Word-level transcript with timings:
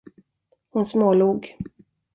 Hon 0.71 0.85
smålog. 0.85 1.57